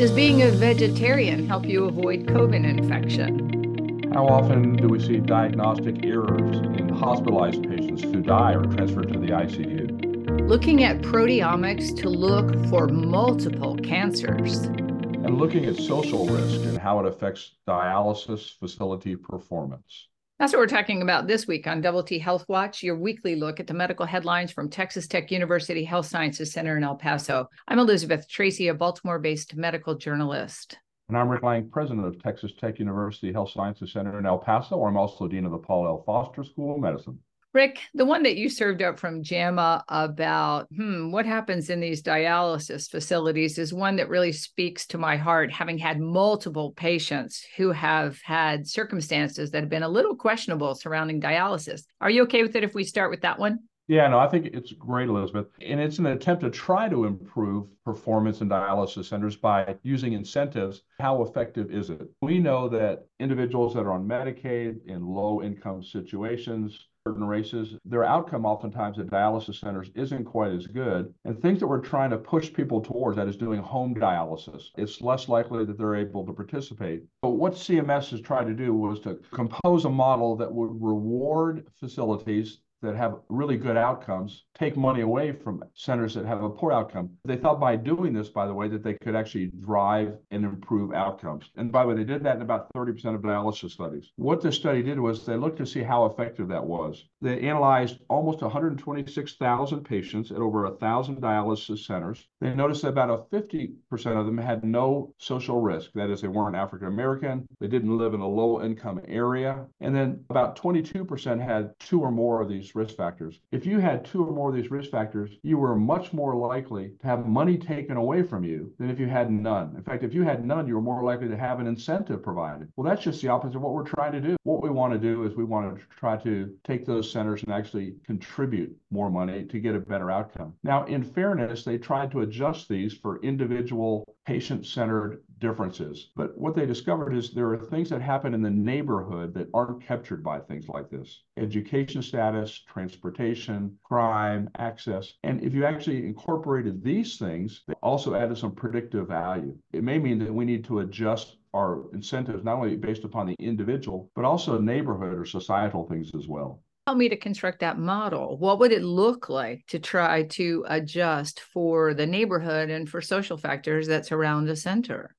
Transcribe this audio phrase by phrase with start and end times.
[0.00, 4.10] Does being a vegetarian help you avoid COVID infection?
[4.14, 9.18] How often do we see diagnostic errors in hospitalized patients who die or transferred to
[9.18, 10.48] the ICU?
[10.48, 14.62] Looking at proteomics to look for multiple cancers.
[14.62, 20.08] And looking at social risk and how it affects dialysis facility performance.
[20.40, 23.60] That's what we're talking about this week on Double T Health Watch, your weekly look
[23.60, 27.46] at the medical headlines from Texas Tech University Health Sciences Center in El Paso.
[27.68, 30.78] I'm Elizabeth Tracy, a Baltimore based medical journalist.
[31.10, 34.82] And I'm Rick Lange, president of Texas Tech University Health Sciences Center in El Paso.
[34.82, 36.02] I'm also dean of the Paul L.
[36.06, 37.18] Foster School of Medicine.
[37.52, 42.00] Rick, the one that you served up from JAMA about hmm, what happens in these
[42.00, 47.72] dialysis facilities is one that really speaks to my heart, having had multiple patients who
[47.72, 51.82] have had circumstances that have been a little questionable surrounding dialysis.
[52.00, 53.58] Are you okay with it if we start with that one?
[53.88, 55.48] Yeah, no, I think it's great, Elizabeth.
[55.60, 60.82] And it's an attempt to try to improve performance in dialysis centers by using incentives.
[61.00, 62.08] How effective is it?
[62.22, 68.04] We know that individuals that are on Medicaid in low income situations, certain races, their
[68.04, 71.12] outcome oftentimes at dialysis centers isn't quite as good.
[71.24, 75.00] And things that we're trying to push people towards, that is doing home dialysis, it's
[75.00, 77.02] less likely that they're able to participate.
[77.20, 81.66] But what CMS has tried to do was to compose a model that would reward
[81.80, 86.72] facilities that have really good outcomes take money away from centers that have a poor
[86.72, 87.10] outcome.
[87.24, 90.92] They thought by doing this, by the way, that they could actually drive and improve
[90.92, 91.50] outcomes.
[91.56, 94.10] And by the way, they did that in about 30% of dialysis studies.
[94.16, 97.04] What this study did was they looked to see how effective that was.
[97.22, 102.28] They analyzed almost 126,000 patients at over 1,000 dialysis centers.
[102.40, 103.72] They noticed that about a 50%
[104.18, 105.92] of them had no social risk.
[105.94, 109.94] That is, they weren't African American, they didn't live in a low income area, and
[109.94, 113.40] then about 22% had two or more of these these risk factors.
[113.50, 116.92] If you had two or more of these risk factors, you were much more likely
[117.00, 119.74] to have money taken away from you than if you had none.
[119.76, 122.68] In fact, if you had none, you were more likely to have an incentive provided.
[122.76, 124.36] Well, that's just the opposite of what we're trying to do.
[124.44, 127.52] What we want to do is we want to try to take those centers and
[127.52, 130.54] actually contribute more money to get a better outcome.
[130.62, 136.10] Now, in fairness, they tried to adjust these for individual patient centered differences.
[136.14, 139.82] But what they discovered is there are things that happen in the neighborhood that aren't
[139.82, 145.14] captured by things like this education status, transportation, crime, access.
[145.24, 149.56] And if you actually incorporated these things, they also added some predictive value.
[149.72, 153.36] It may mean that we need to adjust our incentives not only based upon the
[153.40, 158.36] individual, but also neighborhood or societal things as well help me to construct that model.
[158.38, 163.36] What would it look like to try to adjust for the neighborhood and for social
[163.36, 165.14] factors that surround the center?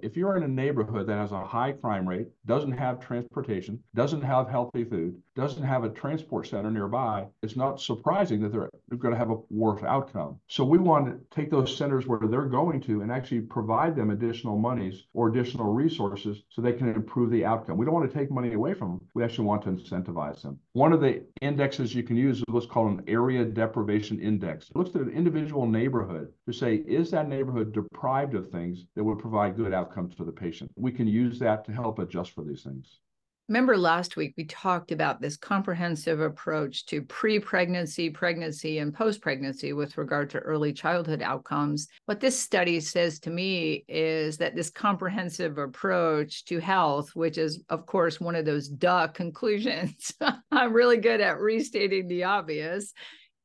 [0.00, 4.22] If you're in a neighborhood that has a high crime rate, doesn't have transportation, doesn't
[4.22, 9.12] have healthy food, doesn't have a transport center nearby, it's not surprising that they're, going
[9.12, 10.38] to have a worse outcome.
[10.48, 14.10] So we want to take those centers where they're going to and actually provide them
[14.10, 17.78] additional monies or additional resources so they can improve the outcome.
[17.78, 19.00] We don't want to take money away from them.
[19.14, 20.58] We actually want to incentivize them.
[20.72, 24.68] One of the indexes you can use is what's called an area deprivation index.
[24.68, 29.02] It looks at an individual neighborhood to say, is that neighborhood deprived of things that
[29.02, 29.81] would provide good outcomes?
[29.82, 30.70] Outcomes for the patient.
[30.76, 33.00] We can use that to help adjust for these things.
[33.48, 39.20] Remember last week we talked about this comprehensive approach to pre pregnancy, pregnancy, and post
[39.20, 41.88] pregnancy with regard to early childhood outcomes.
[42.06, 47.62] What this study says to me is that this comprehensive approach to health, which is,
[47.68, 50.12] of course, one of those duh conclusions,
[50.52, 52.92] I'm really good at restating the obvious,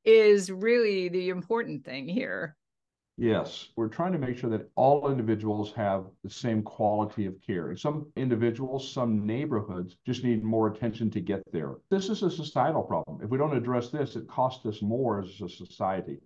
[0.05, 2.55] is really the important thing here.
[3.19, 7.75] Yes, we're trying to make sure that all individuals have the same quality of care.
[7.75, 11.77] Some individuals, some neighborhoods just need more attention to get there.
[11.89, 13.19] This is a societal problem.
[13.23, 16.19] If we don't address this, it costs us more as a society.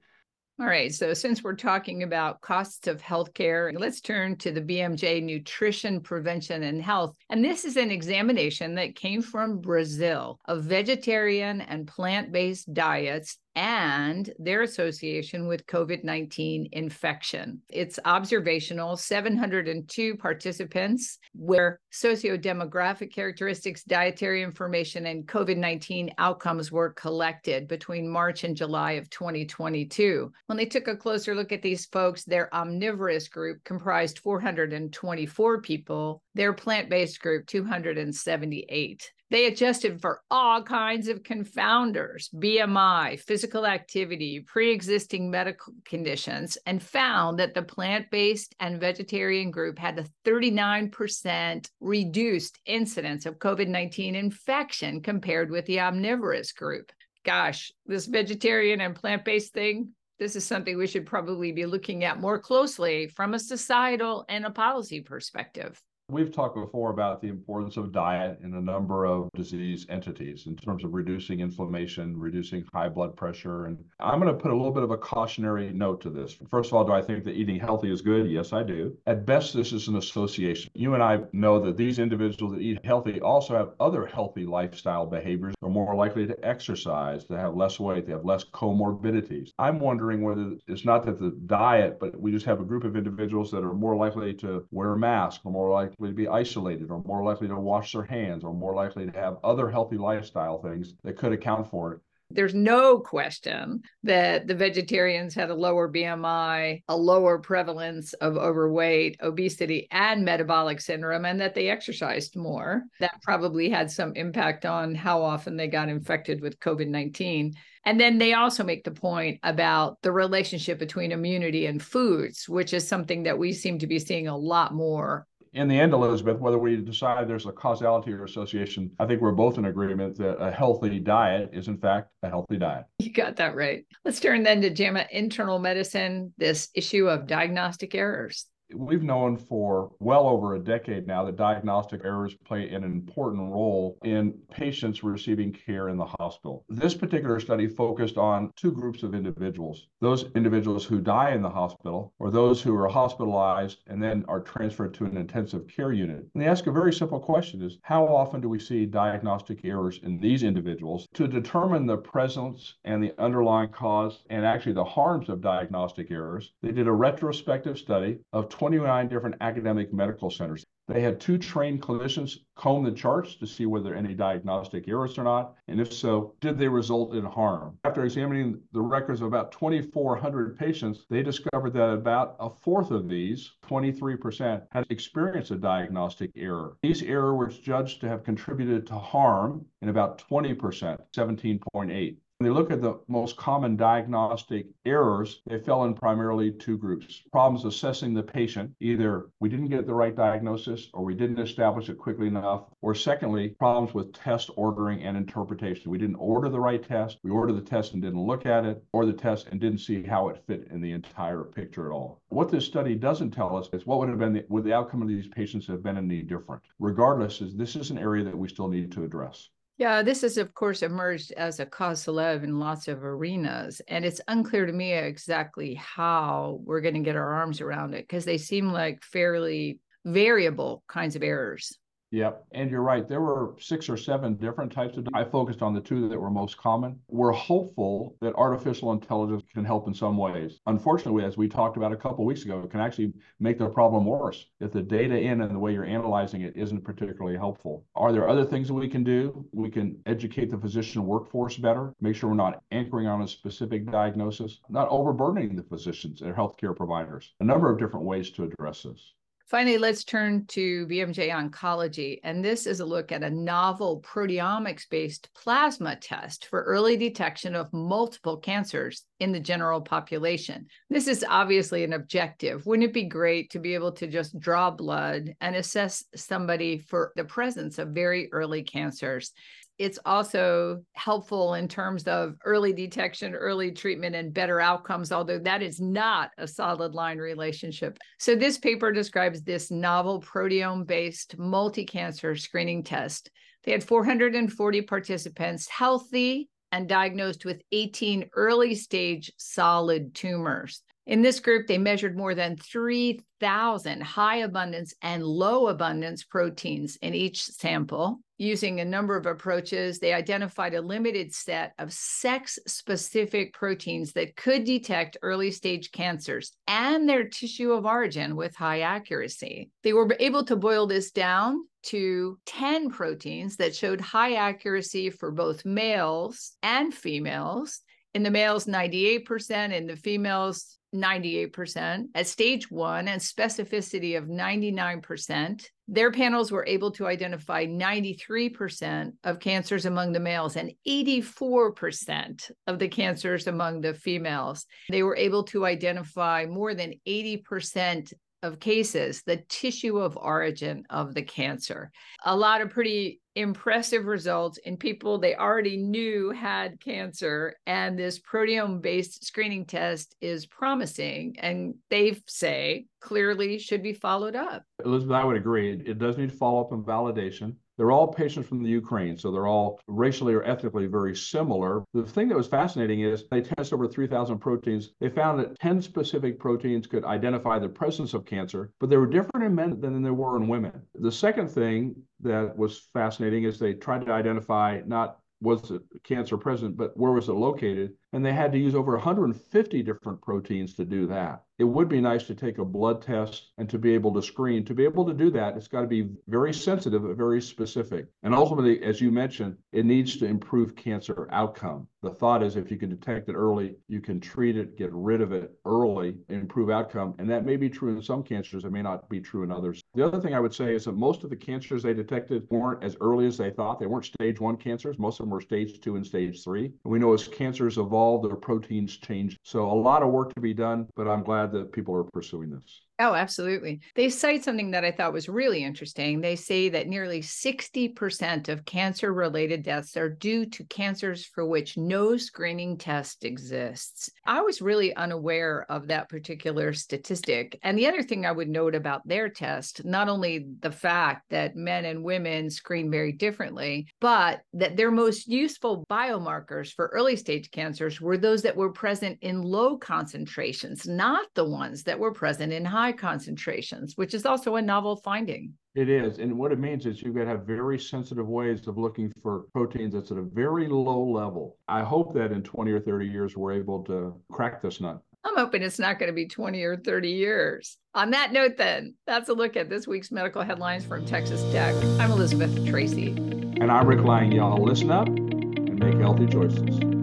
[0.59, 0.93] All right.
[0.93, 6.63] So, since we're talking about costs of healthcare, let's turn to the BMJ Nutrition Prevention
[6.63, 7.15] and Health.
[7.29, 13.39] And this is an examination that came from Brazil of vegetarian and plant based diets
[13.55, 17.61] and their association with COVID 19 infection.
[17.69, 27.67] It's observational, 702 participants, where socio-demographic characteristics, dietary information, and COVID 19 outcomes were collected
[27.67, 30.31] between March and July of 2022.
[30.45, 36.21] When they took a closer look at these folks, their omnivorous group comprised 424 people,
[36.35, 39.11] their plant based group, 278.
[39.31, 46.83] They adjusted for all kinds of confounders, BMI, physical activity, pre existing medical conditions, and
[46.83, 53.69] found that the plant based and vegetarian group had a 39% reduced incidence of COVID
[53.69, 56.91] 19 infection compared with the omnivorous group.
[57.23, 62.03] Gosh, this vegetarian and plant based thing, this is something we should probably be looking
[62.03, 65.81] at more closely from a societal and a policy perspective.
[66.11, 70.57] We've talked before about the importance of diet in a number of disease entities in
[70.57, 73.67] terms of reducing inflammation, reducing high blood pressure.
[73.67, 76.37] And I'm going to put a little bit of a cautionary note to this.
[76.49, 78.29] First of all, do I think that eating healthy is good?
[78.29, 78.97] Yes, I do.
[79.07, 80.69] At best, this is an association.
[80.73, 85.05] You and I know that these individuals that eat healthy also have other healthy lifestyle
[85.05, 85.53] behaviors.
[85.61, 89.51] They're more likely to exercise, to have less weight, they have less comorbidities.
[89.57, 92.97] I'm wondering whether it's not that the diet, but we just have a group of
[92.97, 96.27] individuals that are more likely to wear a mask or more likely likely to be
[96.27, 99.97] isolated or more likely to wash their hands or more likely to have other healthy
[99.97, 101.99] lifestyle things that could account for it.
[102.33, 109.17] There's no question that the vegetarians had a lower BMI, a lower prevalence of overweight,
[109.21, 112.83] obesity, and metabolic syndrome, and that they exercised more.
[113.01, 117.53] That probably had some impact on how often they got infected with COVID 19.
[117.83, 122.73] And then they also make the point about the relationship between immunity and foods, which
[122.73, 126.39] is something that we seem to be seeing a lot more in the end, Elizabeth,
[126.39, 130.41] whether we decide there's a causality or association, I think we're both in agreement that
[130.41, 132.85] a healthy diet is, in fact, a healthy diet.
[132.99, 133.85] You got that right.
[134.05, 138.45] Let's turn then to JAMA Internal Medicine, this issue of diagnostic errors
[138.75, 143.97] we've known for well over a decade now that diagnostic errors play an important role
[144.03, 146.65] in patients receiving care in the hospital.
[146.69, 151.49] This particular study focused on two groups of individuals those individuals who die in the
[151.49, 156.27] hospital, or those who are hospitalized and then are transferred to an intensive care unit.
[156.33, 159.99] And they ask a very simple question is how often do we see diagnostic errors
[160.03, 165.29] in these individuals to determine the presence and the underlying cause and actually the harms
[165.29, 166.51] of diagnostic errors?
[166.61, 170.63] They did a retrospective study of 29 different academic medical centers.
[170.87, 175.23] They had two trained clinicians comb the charts to see whether any diagnostic errors or
[175.23, 177.79] not, and if so, did they result in harm?
[177.85, 183.09] After examining the records of about 2,400 patients, they discovered that about a fourth of
[183.09, 186.77] these, 23%, had experienced a diagnostic error.
[186.83, 192.17] These errors were judged to have contributed to harm in about 20%, 17.8.
[192.41, 197.21] When they look at the most common diagnostic errors, they fell in primarily two groups.
[197.31, 201.87] Problems assessing the patient, either we didn't get the right diagnosis or we didn't establish
[201.87, 205.91] it quickly enough, or secondly, problems with test ordering and interpretation.
[205.91, 208.83] We didn't order the right test, we ordered the test and didn't look at it,
[208.91, 212.23] or the test and didn't see how it fit in the entire picture at all.
[212.29, 215.03] What this study doesn't tell us is what would have been the, would the outcome
[215.03, 216.63] of these patients have been any different.
[216.79, 219.51] Regardless, is this is an area that we still need to address.
[219.81, 223.81] Yeah, this has, of course, emerged as a cause célèbre in lots of arenas.
[223.87, 228.07] And it's unclear to me exactly how we're going to get our arms around it
[228.07, 231.79] because they seem like fairly variable kinds of errors.
[232.11, 232.45] Yep.
[232.51, 233.07] And you're right.
[233.07, 235.07] There were six or seven different types of.
[235.13, 236.99] I focused on the two that were most common.
[237.07, 240.59] We're hopeful that artificial intelligence can help in some ways.
[240.67, 244.05] Unfortunately, as we talked about a couple weeks ago, it can actually make the problem
[244.05, 247.85] worse if the data in and the way you're analyzing it isn't particularly helpful.
[247.95, 249.45] Are there other things that we can do?
[249.53, 253.89] We can educate the physician workforce better, make sure we're not anchoring on a specific
[253.89, 257.31] diagnosis, not overburdening the physicians and healthcare providers.
[257.39, 259.13] A number of different ways to address this.
[259.51, 262.21] Finally, let's turn to BMJ Oncology.
[262.23, 267.53] And this is a look at a novel proteomics based plasma test for early detection
[267.53, 270.67] of multiple cancers in the general population.
[270.89, 272.65] This is obviously an objective.
[272.65, 277.11] Wouldn't it be great to be able to just draw blood and assess somebody for
[277.17, 279.33] the presence of very early cancers?
[279.81, 285.63] It's also helpful in terms of early detection, early treatment, and better outcomes, although that
[285.63, 287.97] is not a solid line relationship.
[288.19, 293.31] So, this paper describes this novel proteome based multi cancer screening test.
[293.63, 300.83] They had 440 participants, healthy and diagnosed with 18 early stage solid tumors.
[301.11, 307.13] In this group, they measured more than 3,000 high abundance and low abundance proteins in
[307.13, 308.21] each sample.
[308.37, 314.37] Using a number of approaches, they identified a limited set of sex specific proteins that
[314.37, 319.69] could detect early stage cancers and their tissue of origin with high accuracy.
[319.83, 325.31] They were able to boil this down to 10 proteins that showed high accuracy for
[325.31, 327.81] both males and females.
[328.13, 335.65] In the males, 98%, in the females, 98% at stage one and specificity of 99%.
[335.87, 342.79] Their panels were able to identify 93% of cancers among the males and 84% of
[342.79, 344.65] the cancers among the females.
[344.89, 351.13] They were able to identify more than 80% of cases the tissue of origin of
[351.13, 351.91] the cancer.
[352.25, 357.55] A lot of pretty impressive results in people they already knew had cancer.
[357.65, 361.35] And this proteome based screening test is promising.
[361.39, 364.63] And they say clearly should be followed up.
[364.83, 365.71] Elizabeth, I would agree.
[365.85, 367.55] It does need follow up and validation.
[367.77, 371.83] They're all patients from the Ukraine, so they're all racially or ethnically very similar.
[371.93, 374.91] The thing that was fascinating is they tested over 3,000 proteins.
[374.99, 379.07] They found that 10 specific proteins could identify the presence of cancer, but they were
[379.07, 380.81] different in men than they were in women.
[380.95, 386.37] The second thing that was fascinating is they tried to identify not was the cancer
[386.37, 387.93] present, but where was it located?
[388.13, 392.01] And they had to use over 150 different proteins to do that it would be
[392.01, 394.65] nice to take a blood test and to be able to screen.
[394.65, 398.07] To be able to do that, it's got to be very sensitive, very specific.
[398.23, 401.87] And ultimately, as you mentioned, it needs to improve cancer outcome.
[402.01, 405.21] The thought is if you can detect it early, you can treat it, get rid
[405.21, 407.13] of it early, improve outcome.
[407.19, 409.83] And that may be true in some cancers, it may not be true in others.
[409.93, 412.83] The other thing I would say is that most of the cancers they detected weren't
[412.83, 413.79] as early as they thought.
[413.79, 414.97] They weren't stage one cancers.
[414.97, 416.65] Most of them were stage two and stage three.
[416.65, 419.37] And we know as cancers evolve, their proteins change.
[419.43, 422.49] So a lot of work to be done, but I'm glad that people are pursuing
[422.49, 422.81] this.
[423.01, 423.79] Oh, absolutely.
[423.95, 426.21] They cite something that I thought was really interesting.
[426.21, 431.77] They say that nearly 60% of cancer related deaths are due to cancers for which
[431.77, 434.11] no screening test exists.
[434.27, 437.57] I was really unaware of that particular statistic.
[437.63, 441.55] And the other thing I would note about their test, not only the fact that
[441.55, 447.49] men and women screen very differently, but that their most useful biomarkers for early stage
[447.49, 452.53] cancers were those that were present in low concentrations, not the ones that were present
[452.53, 455.53] in high high concentrations, which is also a novel finding.
[455.75, 456.19] It is.
[456.19, 459.45] And what it means is you've got to have very sensitive ways of looking for
[459.53, 461.57] proteins that's at a very low level.
[461.67, 465.01] I hope that in 20 or 30 years, we're able to crack this nut.
[465.23, 467.77] I'm hoping it's not going to be 20 or 30 years.
[467.93, 471.75] On that note, then, that's a look at this week's medical headlines from Texas Tech.
[471.99, 473.09] I'm Elizabeth Tracy.
[473.11, 474.31] And I'm Rick Lange.
[474.31, 477.00] Y'all listen up and make healthy choices.